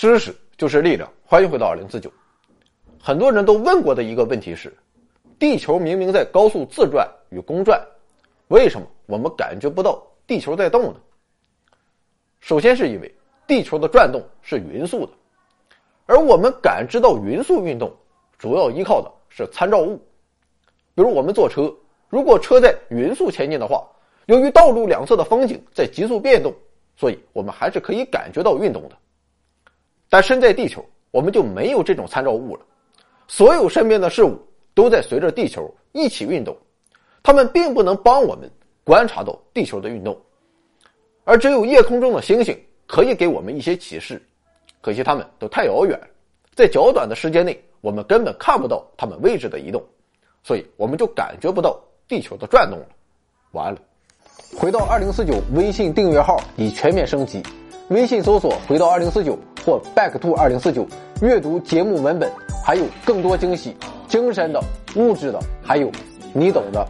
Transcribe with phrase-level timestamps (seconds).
[0.00, 1.06] 知识就是力量。
[1.26, 2.10] 欢迎回到二零四九。
[2.98, 4.74] 很多人都问过的一个问题是：
[5.38, 7.78] 地球明明在高速自转与公转，
[8.48, 10.94] 为什么我们感觉不到地球在动呢？
[12.40, 13.14] 首先是因为
[13.46, 15.12] 地球的转动是匀速的，
[16.06, 17.94] 而我们感知到匀速运动，
[18.38, 19.98] 主要依靠的是参照物。
[20.94, 21.70] 比如我们坐车，
[22.08, 23.86] 如果车在匀速前进的话，
[24.24, 26.54] 由于道路两侧的风景在急速变动，
[26.96, 28.96] 所以我们还是可以感觉到运动的。
[30.10, 32.62] 但身在地球，我们就没有这种参照物了。
[33.28, 34.36] 所有身边的事物
[34.74, 36.54] 都在随着地球一起运动，
[37.22, 38.50] 它们并不能帮我们
[38.82, 40.20] 观察到地球的运动，
[41.22, 44.20] 而只有夜空中的星星可以给我们一些启示。
[44.80, 45.98] 可惜它们都太遥远，
[46.56, 49.80] 在较短的时间内，我们根本看不到它们位置的移动，
[50.42, 52.86] 所以我们就感觉不到地球的转动了。
[53.52, 53.78] 完了，
[54.58, 57.42] 回到二零四九微信订阅号已全面升级，
[57.90, 60.86] 微信搜索“回到二零四九”或 “back to 二零四九”，
[61.22, 62.30] 阅读节目文本。
[62.62, 63.74] 还有更多惊喜，
[64.06, 64.62] 精神的、
[64.94, 65.90] 物质的，还有
[66.34, 66.86] 你懂的。